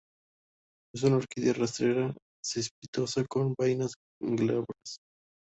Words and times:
Es 0.95 1.03
una 1.03 1.17
orquídea 1.17 1.53
rastrera 1.53 2.11
cespitosa 2.43 3.23
con 3.27 3.53
vainas 3.55 3.93
glabras. 4.19 4.99